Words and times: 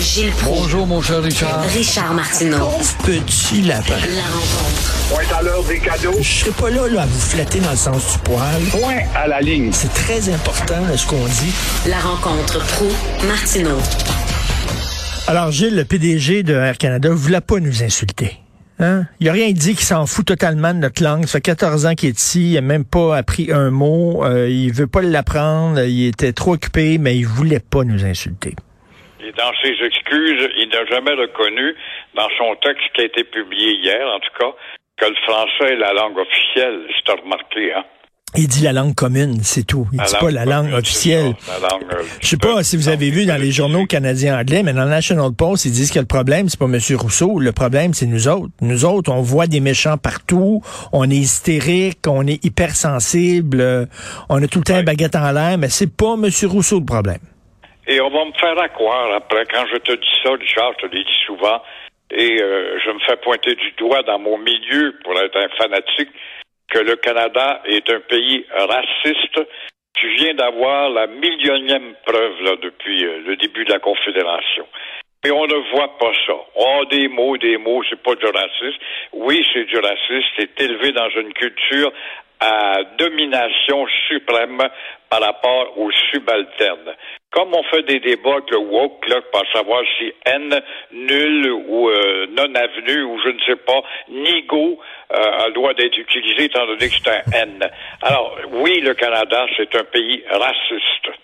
Gilles 0.00 0.30
Proulx. 0.32 0.60
Bonjour, 0.60 0.86
mon 0.86 1.00
cher 1.00 1.22
Richard. 1.22 1.62
Richard 1.72 2.12
Martineau. 2.12 2.58
Pauvre 2.58 2.96
petit 3.04 3.62
lapin. 3.62 3.94
La 3.94 4.24
rencontre. 4.24 5.08
Point 5.08 5.38
à 5.38 5.42
l'heure 5.42 5.64
des 5.64 5.78
cadeaux. 5.78 6.16
Je 6.20 6.22
serai 6.22 6.50
pas 6.50 6.70
là, 6.70 6.88
là 6.88 7.02
à 7.02 7.06
vous 7.06 7.18
flatter 7.18 7.60
dans 7.60 7.70
le 7.70 7.76
sens 7.76 8.12
du 8.12 8.18
poil. 8.18 8.62
Point 8.70 8.98
à 9.14 9.26
la 9.26 9.40
ligne. 9.40 9.70
C'est 9.72 9.92
très 9.92 10.28
important 10.28 10.80
là, 10.86 10.96
ce 10.96 11.06
qu'on 11.06 11.24
dit. 11.24 11.52
La 11.88 11.98
rencontre 11.98 12.58
Proulx-Martineau. 12.58 13.78
Alors 15.28 15.50
Gilles, 15.50 15.76
le 15.76 15.84
PDG 15.84 16.42
de 16.42 16.54
Air 16.54 16.76
Canada, 16.76 17.08
voulait 17.10 17.40
pas 17.40 17.58
nous 17.58 17.82
insulter. 17.82 18.36
Hein? 18.78 19.06
Il 19.20 19.28
a 19.30 19.32
rien 19.32 19.50
dit 19.52 19.74
qu'il 19.74 19.86
s'en 19.86 20.04
fout 20.04 20.26
totalement 20.26 20.74
de 20.74 20.80
notre 20.80 21.02
langue. 21.02 21.24
Ça 21.24 21.32
fait 21.32 21.40
14 21.40 21.86
ans 21.86 21.94
qu'il 21.94 22.10
est 22.10 22.20
ici, 22.20 22.52
il 22.52 22.58
a 22.58 22.60
même 22.60 22.84
pas 22.84 23.16
appris 23.16 23.50
un 23.50 23.70
mot. 23.70 24.24
Euh, 24.24 24.48
il 24.50 24.72
veut 24.72 24.86
pas 24.86 25.00
l'apprendre. 25.00 25.80
Il 25.80 26.06
était 26.08 26.34
trop 26.34 26.52
occupé, 26.52 26.98
mais 26.98 27.16
il 27.16 27.26
voulait 27.26 27.60
pas 27.60 27.82
nous 27.84 28.04
insulter. 28.04 28.54
Dans 29.36 29.52
ses 29.62 29.74
excuses, 29.84 30.48
il 30.56 30.68
n'a 30.70 30.84
jamais 30.86 31.12
reconnu, 31.12 31.74
dans 32.14 32.28
son 32.38 32.54
texte 32.62 32.84
qui 32.94 33.02
a 33.02 33.04
été 33.04 33.24
publié 33.24 33.72
hier, 33.82 34.06
en 34.14 34.18
tout 34.20 34.32
cas, 34.38 34.52
que 34.98 35.06
le 35.06 35.16
français 35.26 35.74
est 35.74 35.76
la 35.76 35.92
langue 35.92 36.16
officielle. 36.18 36.80
C'est 37.04 37.12
remarqué, 37.20 37.72
hein? 37.74 37.84
Il 38.38 38.48
dit 38.48 38.62
la 38.64 38.72
langue 38.72 38.94
commune, 38.94 39.38
c'est 39.42 39.64
tout. 39.66 39.86
Il 39.92 39.98
La 39.98 40.04
dit 40.04 40.14
pas 40.20 40.30
la 40.30 40.44
langue 40.44 40.72
officielle. 40.74 41.34
la 41.48 41.68
langue, 41.68 41.84
euh, 41.92 42.02
Je 42.20 42.26
sais 42.26 42.36
pas 42.36 42.62
si 42.64 42.76
vous 42.76 42.88
avez 42.88 43.08
vu 43.10 43.24
dans 43.24 43.40
les 43.40 43.50
journaux 43.50 43.86
canadiens 43.86 44.38
anglais, 44.38 44.62
mais 44.62 44.72
dans 44.74 44.84
le 44.84 44.90
National 44.90 45.30
Post, 45.32 45.64
ils 45.64 45.72
disent 45.72 45.90
que 45.92 46.00
le 46.00 46.06
problème, 46.06 46.48
c'est 46.48 46.58
pas 46.58 46.66
M. 46.66 46.78
Rousseau. 46.98 47.38
Le 47.38 47.52
problème, 47.52 47.94
c'est 47.94 48.04
nous 48.04 48.28
autres. 48.28 48.52
Nous 48.60 48.84
autres, 48.84 49.10
on 49.12 49.22
voit 49.22 49.46
des 49.46 49.60
méchants 49.60 49.96
partout. 49.96 50.60
On 50.92 51.08
est 51.10 51.14
hystérique, 51.14 52.00
on 52.08 52.26
est 52.26 52.44
hypersensible. 52.44 53.60
euh, 53.60 53.86
On 54.28 54.42
a 54.42 54.46
tout 54.48 54.58
le 54.58 54.64
temps 54.64 54.78
une 54.78 54.84
baguette 54.84 55.16
en 55.16 55.30
l'air, 55.32 55.56
mais 55.56 55.68
c'est 55.68 55.94
pas 55.94 56.14
M. 56.14 56.28
Rousseau 56.50 56.80
le 56.80 56.84
problème. 56.86 57.20
Et 57.88 58.00
on 58.00 58.10
va 58.10 58.18
faire 58.38 58.58
à 58.58 58.68
croire 58.68 59.12
après, 59.14 59.44
quand 59.46 59.66
je 59.66 59.76
te 59.76 59.92
dis 59.92 60.14
ça, 60.22 60.32
Richard, 60.32 60.72
je 60.78 60.86
te 60.86 60.94
l'ai 60.94 61.04
dit 61.04 61.18
souvent, 61.26 61.62
et 62.10 62.40
euh, 62.40 62.78
je 62.84 62.90
me 62.90 62.98
fais 63.00 63.16
pointer 63.16 63.54
du 63.54 63.72
doigt 63.72 64.02
dans 64.02 64.18
mon 64.18 64.38
milieu 64.38 64.94
pour 65.02 65.18
être 65.20 65.36
un 65.36 65.48
fanatique, 65.56 66.10
que 66.68 66.78
le 66.78 66.96
Canada 66.96 67.62
est 67.64 67.88
un 67.90 68.00
pays 68.00 68.44
raciste. 68.50 69.40
Tu 69.94 70.08
viens 70.16 70.34
d'avoir 70.34 70.90
la 70.90 71.06
millionième 71.06 71.94
preuve 72.04 72.42
là, 72.42 72.56
depuis 72.60 73.04
euh, 73.04 73.22
le 73.26 73.36
début 73.36 73.64
de 73.64 73.72
la 73.72 73.78
Confédération. 73.78 74.66
Mais 75.24 75.30
on 75.30 75.46
ne 75.46 75.70
voit 75.72 75.98
pas 75.98 76.12
ça. 76.26 76.34
Oh, 76.54 76.84
des 76.90 77.08
mots, 77.08 77.36
des 77.36 77.56
mots, 77.56 77.82
c'est 77.88 78.02
pas 78.02 78.14
du 78.14 78.26
racisme. 78.26 78.78
Oui, 79.12 79.44
c'est 79.52 79.64
du 79.64 79.76
racisme. 79.76 80.28
C'est 80.38 80.60
élevé 80.60 80.92
dans 80.92 81.08
une 81.10 81.32
culture 81.32 81.92
à 82.40 82.82
domination 82.98 83.86
suprême 84.08 84.62
par 85.08 85.20
rapport 85.20 85.78
aux 85.78 85.90
subalternes. 86.12 86.94
Comme 87.36 87.52
on 87.52 87.62
fait 87.64 87.82
des 87.82 88.00
débats 88.00 88.32
avec 88.38 88.50
le 88.50 88.56
woke, 88.56 89.06
là, 89.10 89.16
pour 89.30 89.42
savoir 89.52 89.82
si 89.98 90.10
N 90.24 90.58
nul 90.90 91.52
ou 91.68 91.90
euh, 91.90 92.26
non 92.34 92.48
avenu 92.54 93.02
ou 93.02 93.18
je 93.22 93.28
ne 93.28 93.40
sais 93.46 93.56
pas, 93.56 93.82
nigo 94.10 94.78
euh, 95.12 95.44
a 95.44 95.48
le 95.48 95.52
droit 95.52 95.74
d'être 95.74 95.98
utilisé 95.98 96.44
étant 96.44 96.66
donné 96.66 96.88
que 96.88 96.94
c'est 96.94 97.10
un 97.10 97.42
N. 97.42 97.70
Alors, 98.00 98.38
oui, 98.54 98.80
le 98.80 98.94
Canada, 98.94 99.44
c'est 99.54 99.76
un 99.76 99.84
pays 99.84 100.24
raciste. 100.30 101.18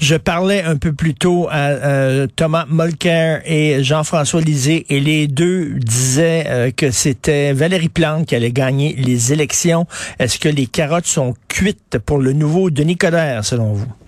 Je 0.00 0.14
parlais 0.14 0.62
un 0.62 0.76
peu 0.76 0.92
plus 0.92 1.14
tôt 1.14 1.48
à 1.50 1.70
euh, 1.70 2.28
Thomas 2.28 2.66
Mulcair 2.70 3.42
et 3.44 3.82
Jean-François 3.82 4.42
Lisée 4.42 4.86
et 4.88 5.00
les 5.00 5.26
deux 5.26 5.70
disaient 5.80 6.44
euh, 6.46 6.70
que 6.70 6.92
c'était 6.92 7.52
Valérie 7.52 7.88
Plante 7.88 8.26
qui 8.26 8.36
allait 8.36 8.52
gagner 8.52 8.94
les 8.96 9.32
élections. 9.32 9.86
Est-ce 10.20 10.38
que 10.38 10.48
les 10.48 10.66
carottes 10.66 11.06
sont 11.06 11.34
cuites 11.48 11.98
pour 12.06 12.18
le 12.18 12.34
nouveau 12.34 12.70
Denis 12.70 12.96
Coderre, 12.96 13.44
selon 13.44 13.72
vous? 13.72 14.05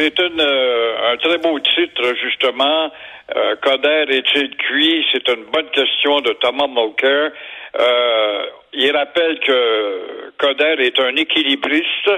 C'est 0.00 0.18
euh, 0.18 1.12
un 1.12 1.16
très 1.18 1.36
beau 1.36 1.58
titre, 1.60 2.14
justement. 2.22 2.90
Euh, 3.36 3.54
Coder 3.56 4.06
est-il 4.08 4.56
cuit? 4.56 5.04
C'est 5.12 5.28
une 5.28 5.44
bonne 5.52 5.68
question 5.72 6.20
de 6.20 6.32
Thomas 6.40 6.68
Mulcair. 6.68 7.32
Euh, 7.78 8.46
il 8.72 8.96
rappelle 8.96 9.38
que 9.40 10.32
Coder 10.38 10.76
est 10.78 10.98
un 11.00 11.14
équilibriste, 11.16 12.10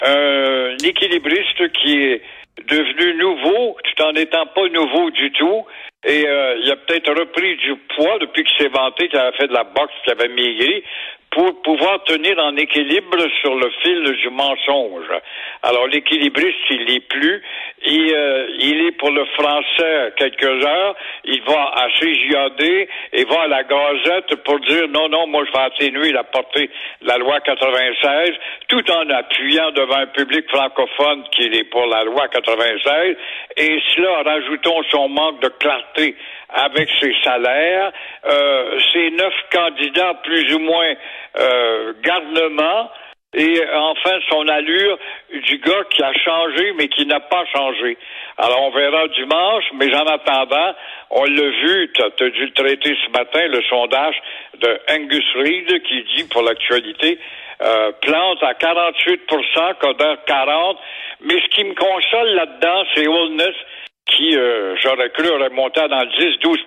un 0.00 0.76
équilibriste 0.82 1.70
qui 1.72 2.02
est 2.02 2.22
devenu 2.66 3.14
nouveau 3.16 3.76
tout 3.84 4.02
en 4.04 4.12
n'étant 4.12 4.46
pas 4.46 4.66
nouveau 4.70 5.10
du 5.10 5.30
tout. 5.32 5.66
Et 6.04 6.24
euh, 6.28 6.60
il 6.62 6.70
a 6.70 6.76
peut-être 6.76 7.12
repris 7.12 7.56
du 7.56 7.74
poids 7.96 8.18
depuis 8.20 8.44
qu'il 8.44 8.56
s'est 8.56 8.70
vanté 8.70 9.08
qu'il 9.08 9.18
avait 9.18 9.36
fait 9.36 9.48
de 9.48 9.52
la 9.52 9.64
boxe, 9.64 9.92
qu'il 10.04 10.12
avait 10.12 10.28
maigri, 10.28 10.84
pour 11.30 11.60
pouvoir 11.62 12.02
tenir 12.04 12.38
en 12.38 12.56
équilibre 12.56 13.18
sur 13.40 13.54
le 13.54 13.70
fil 13.82 14.02
du 14.16 14.30
mensonge. 14.30 15.10
Alors 15.62 15.86
l'équilibriste, 15.88 16.56
il 16.70 16.84
l'est 16.84 17.08
plus. 17.08 17.42
Il, 17.84 18.12
euh, 18.14 18.46
il 18.58 18.86
est 18.86 18.92
pour 18.92 19.10
le 19.10 19.24
français 19.26 20.12
quelques 20.16 20.64
heures. 20.64 20.94
Il 21.24 21.42
va 21.42 21.72
à 21.74 21.88
CJAD 21.98 22.62
et 22.62 23.24
va 23.24 23.42
à 23.42 23.48
la 23.48 23.62
Gazette 23.64 24.36
pour 24.44 24.58
dire 24.60 24.88
non, 24.88 25.08
non, 25.08 25.26
moi 25.26 25.44
je 25.46 25.52
vais 25.52 25.64
atténuer 25.64 26.12
la 26.12 26.24
portée 26.24 26.70
de 27.02 27.06
la 27.06 27.18
loi 27.18 27.40
96, 27.40 28.30
tout 28.68 28.90
en 28.90 29.10
appuyant 29.10 29.70
devant 29.72 29.98
un 29.98 30.06
public 30.06 30.48
francophone 30.48 31.24
qui 31.32 31.44
est 31.44 31.64
pour 31.64 31.86
la 31.86 32.04
loi 32.04 32.28
96. 32.28 33.16
Et 33.56 33.80
cela, 33.94 34.22
rajoutons 34.22 34.82
son 34.90 35.08
manque 35.08 35.40
de 35.42 35.48
clarté 35.48 35.87
avec 36.48 36.88
ses 37.00 37.14
salaires, 37.22 37.92
euh, 38.26 38.78
ces 38.92 39.10
neuf 39.10 39.34
candidats 39.52 40.14
plus 40.22 40.54
ou 40.54 40.58
moins 40.58 40.94
euh, 41.38 41.92
garnement 42.02 42.90
et 43.34 43.60
enfin 43.74 44.18
son 44.30 44.48
allure 44.48 44.98
du 45.30 45.58
gars 45.58 45.84
qui 45.90 46.02
a 46.02 46.12
changé 46.14 46.72
mais 46.78 46.88
qui 46.88 47.04
n'a 47.04 47.20
pas 47.20 47.44
changé. 47.54 47.98
Alors 48.38 48.62
on 48.62 48.70
verra 48.70 49.06
dimanche, 49.08 49.64
mais 49.74 49.94
en 49.94 50.06
attendant, 50.06 50.74
on 51.10 51.24
l'a 51.24 51.50
vu, 51.50 51.92
tu 51.92 52.02
as, 52.02 52.30
dû 52.30 52.46
le 52.46 52.52
traiter 52.52 52.96
ce 53.04 53.10
matin, 53.10 53.46
le 53.48 53.62
sondage 53.68 54.16
de 54.60 54.80
Angus 54.90 55.26
Reid 55.34 55.82
qui 55.82 56.04
dit 56.16 56.24
pour 56.30 56.42
l'actualité 56.42 57.18
euh, 57.60 57.92
plante 58.00 58.42
à 58.42 58.54
48% 58.54 59.74
Coder 59.80 60.14
40. 60.26 60.78
Mais 61.22 61.34
ce 61.34 61.48
qui 61.48 61.64
me 61.64 61.74
console 61.74 62.28
là-dedans, 62.28 62.84
c'est 62.94 63.08
Holness 63.08 63.54
qui, 64.08 64.36
euh, 64.36 64.74
j'aurais 64.82 65.10
cru, 65.10 65.28
aurait 65.28 65.50
monté 65.50 65.80
dans 65.88 66.00
le 66.00 66.10
10-12 66.18 66.58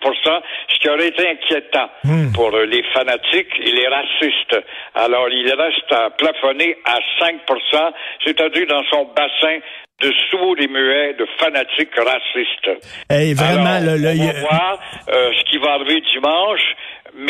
ce 0.69 0.79
qui 0.79 0.89
aurait 0.89 1.07
été 1.07 1.27
inquiétant 1.29 1.89
pour 2.33 2.53
euh, 2.53 2.65
les 2.65 2.83
fanatiques 2.93 3.53
et 3.59 3.71
les 3.71 3.87
racistes. 3.87 4.57
Alors, 4.95 5.29
il 5.29 5.51
reste 5.53 5.91
à 5.91 6.09
plafonner 6.11 6.77
à 6.85 6.97
5% 7.19 7.91
c'est-à-dire 8.25 8.67
dans 8.67 8.83
son 8.89 9.05
bassin 9.15 9.59
de 10.01 10.11
sourds 10.29 10.55
et 10.59 10.67
muets, 10.67 11.13
de 11.13 11.27
fanatiques 11.37 11.95
racistes. 11.95 12.83
Hey, 13.09 13.33
vraiment, 13.33 13.75
Alors, 13.75 13.97
là, 13.97 14.13
là, 14.13 14.13
on 14.19 14.25
va 14.25 14.39
voir 14.39 14.79
euh, 15.09 15.31
ce 15.37 15.43
qui 15.49 15.57
va 15.59 15.73
arriver 15.73 16.01
dimanche, 16.11 16.75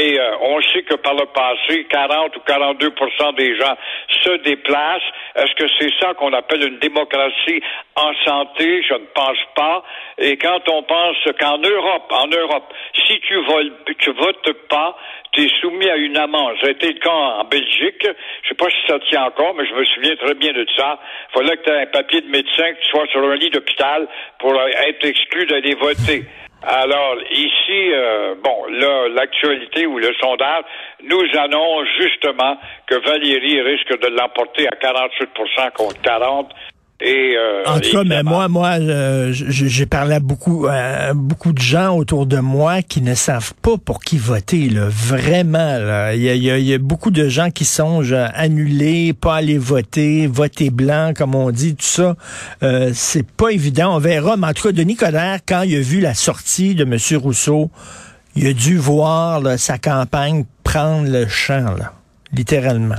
mais 0.02 0.20
euh, 0.20 0.38
on 0.42 0.62
sait 0.62 0.84
que 0.84 0.96
par 0.96 1.14
le 1.14 1.26
passé, 1.28 1.86
40 1.90 2.36
ou 2.36 2.40
42% 2.40 3.36
des 3.36 3.56
gens 3.58 3.76
se 4.24 4.38
déplacent. 4.44 5.02
Est-ce 5.36 5.54
que 5.56 5.70
c'est 5.80 5.92
ça 6.00 6.14
qu'on 6.16 6.34
appelle 6.34 6.68
une 6.68 6.80
démocratie 6.80 7.62
en 7.96 8.12
santé? 8.26 8.84
Je 8.88 8.94
ne 8.94 9.06
pense 9.14 9.38
pas. 9.56 9.84
Et 10.18 10.38
quand 10.38 10.68
on 10.70 10.84
pense 10.84 11.18
qu'en 11.40 11.58
Europe, 11.58 12.12
en 12.12 12.28
Europe, 12.28 12.74
si 13.08 13.20
tu 13.22 13.36
voles, 13.46 13.72
tu 14.00 14.12
votes 14.12 14.68
pas, 14.70 14.98
tu 15.34 15.44
es 15.44 15.50
soumis 15.62 15.90
à 15.90 15.96
une 15.98 16.18
amende. 16.18 16.56
Ça 16.62 16.68
a 16.68 16.72
été 16.72 16.94
le 16.94 17.00
cas 17.00 17.12
en 17.12 17.44
Belgique. 17.46 18.08
Je 18.44 18.50
sais 18.50 18.56
pas 18.56 18.70
si 18.70 18.88
ça 18.88 19.00
tient 19.10 19.26
encore, 19.26 19.54
mais 19.56 19.66
je 19.66 19.74
me 19.74 19.86
souviens 19.86 20.16
très 20.16 20.34
bien 20.34 20.52
de 20.52 20.66
ça. 20.76 21.00
Il 21.30 21.40
fallait 21.40 21.58
que 21.58 21.64
tu 21.64 21.70
aies 21.70 21.82
un 21.82 21.86
papier 21.88 22.22
de 22.22 22.30
médecin, 22.30 22.74
que 22.74 22.82
tu 22.82 22.90
sois 22.90 23.08
sur 23.08 23.24
un 23.24 23.36
lit 23.36 23.50
d'hôpital 23.50 24.08
pour 24.40 24.60
être 24.60 25.06
exclu 25.06 25.46
d'aller 25.46 25.76
voter. 25.76 26.26
Alors, 26.64 27.16
ici, 27.32 27.92
euh, 27.92 28.36
bon, 28.44 28.66
là, 28.70 29.08
l'actualité 29.10 29.88
ou 29.88 29.98
le 29.98 30.14
sondage 30.22 30.64
nous 31.04 31.26
annonce 31.40 31.88
justement 32.00 32.56
que 32.86 32.96
Valérie 32.96 33.62
risque 33.62 34.00
de 34.00 34.08
l'emporter 34.08 34.68
à 34.68 34.76
48% 34.76 35.72
contre 35.74 36.00
40. 36.02 36.52
Et, 37.04 37.36
euh, 37.36 37.64
En 37.66 37.80
tout 37.80 37.92
cas, 37.92 38.04
mais 38.04 38.22
moi, 38.22 38.48
moi, 38.48 38.74
euh, 38.80 39.30
j'ai 39.34 39.86
parlé 39.88 40.16
à 40.16 40.20
beaucoup, 40.20 40.68
à 40.70 41.14
beaucoup 41.16 41.52
de 41.52 41.58
gens 41.62 41.96
autour 41.98 42.28
de 42.28 42.38
moi 42.38 42.84
qui 42.84 43.02
ne 43.02 43.16
savent 43.16 43.54
pas 43.62 43.78
pour 43.84 44.02
qui 44.02 44.18
voter. 44.20 44.70
Là. 44.70 44.86
Vraiment, 44.88 45.58
là. 45.80 46.14
Il, 46.14 46.22
y 46.22 46.30
a, 46.30 46.36
il 46.36 46.44
y 46.44 46.52
a- 46.52 46.58
il 46.60 46.66
y 46.66 46.74
a 46.74 46.78
beaucoup 46.78 47.10
de 47.10 47.28
gens 47.28 47.50
qui 47.50 47.66
songent 47.66 48.14
à 48.14 48.28
annuler, 48.28 49.14
pas 49.14 49.38
aller 49.38 49.58
voter, 49.58 50.28
voter 50.28 50.70
blanc, 50.70 51.14
comme 51.16 51.34
on 51.34 51.50
dit, 51.50 51.76
tout 51.76 51.84
ça. 51.86 52.16
Euh, 52.62 52.92
c'est 52.94 53.26
pas 53.28 53.50
évident. 53.50 53.96
On 53.96 54.00
verra. 54.00 54.38
Mais 54.38 54.48
en 54.48 54.54
tout 54.54 54.68
cas, 54.68 54.72
Denis 54.72 54.96
Coderre, 54.96 55.40
quand 55.48 55.64
il 55.64 55.76
a 55.78 55.82
vu 55.82 56.02
la 56.02 56.14
sortie 56.14 56.76
de 56.76 56.84
M. 56.84 56.98
Rousseau, 57.20 57.72
il 58.36 58.46
a 58.46 58.54
dû 58.54 58.78
voir 58.78 59.42
là, 59.42 59.58
sa 59.58 59.78
campagne 59.80 60.46
prendre 60.64 61.10
le 61.10 61.28
champ, 61.28 61.76
là, 61.78 61.94
littéralement. 62.32 62.96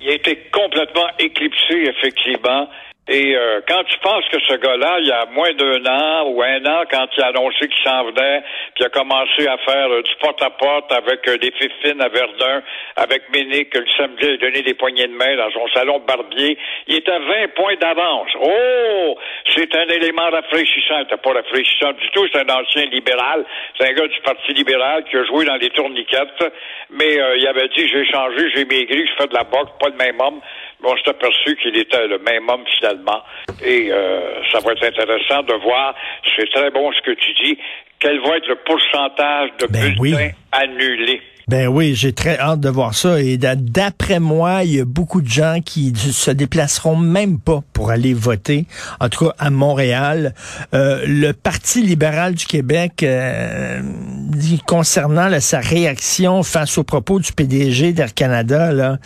il 0.00 0.10
a 0.10 0.14
été 0.14 0.38
complètement 0.52 1.08
éclipsé, 1.18 1.90
effectivement. 1.90 2.68
Et 3.08 3.36
euh, 3.36 3.60
quand 3.68 3.84
tu 3.84 3.96
penses 4.00 4.24
que 4.32 4.40
ce 4.40 4.54
gars-là, 4.54 4.98
il 4.98 5.06
y 5.06 5.12
a 5.12 5.26
moins 5.26 5.52
d'un 5.52 5.86
an 5.86 6.28
ou 6.28 6.42
un 6.42 6.64
an, 6.66 6.82
quand 6.90 7.06
il 7.16 7.22
a 7.22 7.28
annoncé 7.28 7.68
qu'il 7.68 7.84
s'en 7.84 8.04
venait, 8.04 8.42
puis 8.74 8.82
il 8.82 8.86
a 8.86 8.88
commencé 8.88 9.46
à 9.46 9.56
faire 9.58 9.90
euh, 9.90 10.02
du 10.02 10.12
porte-à-porte 10.20 10.90
avec 10.90 11.28
euh, 11.28 11.38
des 11.38 11.52
fifines 11.52 12.00
à 12.00 12.08
Verdun, 12.08 12.62
avec 12.96 13.30
Ménic, 13.32 13.72
le 13.74 13.86
samedi, 13.96 14.26
il 14.26 14.34
a 14.34 14.36
donné 14.38 14.62
des 14.62 14.74
poignées 14.74 15.06
de 15.06 15.12
main 15.12 15.36
dans 15.36 15.50
son 15.52 15.68
salon 15.68 16.00
de 16.00 16.04
barbier, 16.04 16.58
il 16.88 16.96
était 16.96 17.12
à 17.12 17.20
20 17.20 17.54
points 17.54 17.76
d'avance. 17.76 18.30
Oh! 18.40 19.16
C'est 19.54 19.74
un 19.76 19.86
élément 19.86 20.28
rafraîchissant. 20.30 20.96
Il 20.98 21.02
n'était 21.02 21.16
pas 21.16 21.32
rafraîchissant 21.32 21.92
du 21.92 22.10
tout, 22.10 22.26
c'est 22.32 22.40
un 22.40 22.54
ancien 22.54 22.86
libéral. 22.86 23.44
C'est 23.78 23.88
un 23.88 23.92
gars 23.92 24.08
du 24.08 24.20
Parti 24.22 24.52
libéral 24.52 25.04
qui 25.04 25.16
a 25.16 25.24
joué 25.24 25.44
dans 25.44 25.56
les 25.56 25.70
tourniquettes, 25.70 26.52
mais 26.90 27.20
euh, 27.20 27.36
il 27.36 27.46
avait 27.46 27.68
dit, 27.68 27.86
j'ai 27.86 28.04
changé, 28.06 28.50
j'ai 28.54 28.64
maigri, 28.64 29.06
je 29.06 29.22
fais 29.22 29.28
de 29.28 29.34
la 29.34 29.44
boxe, 29.44 29.70
pas 29.78 29.88
le 29.88 29.96
même 29.96 30.20
homme. 30.20 30.40
Mais 30.82 30.88
on 30.90 30.96
s'est 30.96 31.08
aperçu 31.10 31.56
qu'il 31.56 31.76
était 31.76 32.06
le 32.06 32.18
même 32.18 32.48
homme 32.48 32.64
finalement. 32.78 33.22
Et 33.64 33.90
euh, 33.90 34.42
ça 34.52 34.58
va 34.60 34.72
être 34.72 34.84
intéressant 34.84 35.42
de 35.42 35.54
voir, 35.62 35.94
c'est 36.36 36.50
très 36.50 36.70
bon 36.70 36.92
ce 36.92 37.00
que 37.02 37.12
tu 37.12 37.32
dis, 37.44 37.58
quel 37.98 38.20
va 38.20 38.36
être 38.36 38.48
le 38.48 38.56
pourcentage 38.56 39.50
de 39.58 39.66
Ben 39.66 39.94
bulletins 39.94 40.16
oui. 40.16 40.30
annulés. 40.52 41.22
Ben 41.48 41.68
oui, 41.68 41.94
j'ai 41.94 42.12
très 42.12 42.36
hâte 42.40 42.58
de 42.58 42.68
voir 42.68 42.92
ça. 42.92 43.20
Et 43.20 43.36
d'a- 43.38 43.54
d'après 43.54 44.18
moi, 44.18 44.64
il 44.64 44.72
y 44.74 44.80
a 44.80 44.84
beaucoup 44.84 45.20
de 45.22 45.28
gens 45.28 45.60
qui 45.64 45.92
se 45.94 46.32
déplaceront 46.32 46.96
même 46.96 47.38
pas 47.38 47.62
pour 47.72 47.90
aller 47.90 48.14
voter, 48.14 48.66
en 48.98 49.08
tout 49.08 49.26
cas 49.26 49.34
à 49.38 49.50
Montréal. 49.50 50.34
Euh, 50.74 51.04
le 51.06 51.30
Parti 51.32 51.82
libéral 51.82 52.34
du 52.34 52.46
Québec, 52.46 53.04
euh, 53.04 53.80
dit 53.82 54.60
concernant 54.66 55.28
sa 55.38 55.60
réaction 55.60 56.42
face 56.42 56.78
aux 56.78 56.84
propos 56.84 57.20
du 57.20 57.32
PDG 57.32 57.92
d'Air 57.92 58.12
Canada, 58.12 58.72
là, 58.72 58.98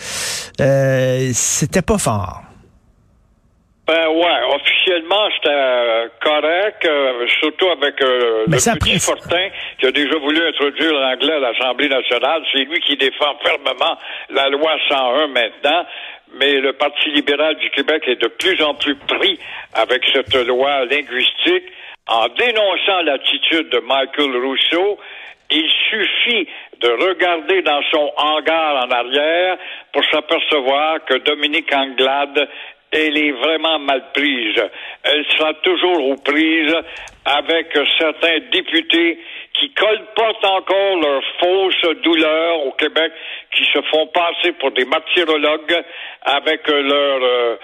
euh, 0.62 1.30
c'était 1.34 1.82
pas 1.82 1.98
fort. 1.98 2.42
Ben 3.90 4.06
ouais, 4.08 4.54
officiellement 4.54 5.28
c'était 5.34 5.48
euh, 5.50 6.06
correct, 6.22 6.84
euh, 6.84 7.26
surtout 7.40 7.66
avec 7.70 8.00
euh, 8.02 8.44
le 8.46 8.56
ça 8.58 8.74
petit 8.76 8.90
presse- 8.90 9.04
Fortin 9.06 9.48
qui 9.80 9.86
a 9.86 9.90
déjà 9.90 10.16
voulu 10.16 10.40
introduire 10.46 10.92
l'anglais 10.92 11.32
à 11.32 11.38
l'Assemblée 11.40 11.88
nationale. 11.88 12.40
C'est 12.52 12.60
lui 12.70 12.78
qui 12.82 12.96
défend 12.96 13.34
fermement 13.44 13.98
la 14.28 14.48
loi 14.48 14.76
101 14.88 15.26
maintenant. 15.28 15.84
Mais 16.34 16.52
le 16.60 16.72
Parti 16.74 17.10
libéral 17.10 17.56
du 17.56 17.68
Québec 17.70 18.04
est 18.06 18.22
de 18.22 18.28
plus 18.28 18.62
en 18.62 18.74
plus 18.74 18.94
pris 18.94 19.40
avec 19.74 20.04
cette 20.14 20.32
loi 20.46 20.84
linguistique. 20.84 21.64
En 22.06 22.28
dénonçant 22.28 23.02
l'attitude 23.02 23.70
de 23.70 23.80
Michael 23.80 24.36
Rousseau, 24.36 25.00
il 25.50 25.68
suffit 25.90 26.46
de 26.80 26.88
regarder 27.08 27.62
dans 27.62 27.82
son 27.90 28.08
hangar 28.16 28.84
en 28.86 28.90
arrière 28.92 29.56
pour 29.92 30.04
s'apercevoir 30.12 31.04
que 31.06 31.14
Dominique 31.18 31.72
Anglade 31.74 32.48
elle 32.92 33.16
est 33.16 33.32
vraiment 33.32 33.78
mal 33.78 34.02
prise. 34.12 34.60
Elle 35.04 35.24
sera 35.36 35.54
toujours 35.54 36.08
aux 36.08 36.16
prises 36.16 36.76
avec 37.24 37.66
certains 37.98 38.38
députés 38.52 39.18
qui 39.54 39.72
colportent 39.74 40.44
encore 40.44 40.96
leurs 40.96 41.22
fausses 41.38 41.96
douleurs 42.02 42.66
au 42.66 42.72
Québec, 42.72 43.12
qui 43.54 43.64
se 43.64 43.80
font 43.90 44.06
passer 44.08 44.52
pour 44.52 44.70
des 44.72 44.84
martyrologues 44.84 45.82
avec 46.22 46.66
leurs 46.66 47.22
euh, 47.22 47.56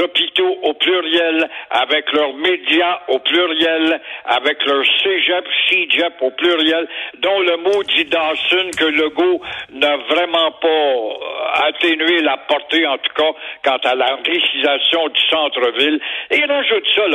hôpitaux 0.00 0.56
au 0.62 0.74
pluriel, 0.74 1.48
avec 1.70 2.10
leurs 2.12 2.34
médias 2.34 3.00
au 3.08 3.18
pluriel, 3.18 4.00
avec 4.24 4.64
leur 4.64 4.84
cégep, 5.02 5.44
cégep 5.68 6.14
au 6.20 6.30
pluriel, 6.30 6.88
dont 7.18 7.40
le 7.40 7.56
mot 7.58 7.82
dit 7.84 8.04
Dawson 8.04 8.70
que 8.78 8.84
Legault 8.84 9.40
n'a 9.72 9.96
vraiment 9.96 10.52
pas 10.52 10.68
euh, 10.68 11.68
atténué 11.68 12.20
la 12.20 12.36
portée, 12.48 12.86
en 12.86 12.98
tout 12.98 13.12
cas, 13.14 13.32
quant 13.64 13.88
à 13.88 13.94
la 13.94 14.16
ricisation 14.24 15.08
du 15.08 15.20
centre-ville. 15.30 16.00
Et 16.30 16.44
rajoute 16.44 16.86
ça, 16.94 17.06
là, 17.08 17.12